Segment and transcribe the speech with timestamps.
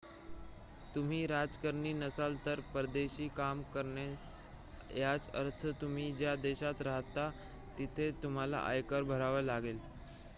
[0.93, 4.07] तुम्ही राजकारणी नसाल तर परदेशी काम करणे
[4.99, 7.29] याचा अर्थ तुम्ही ज्या देशात राहता
[7.77, 9.79] तिथे तुम्हाला आयकर भरावा लागेल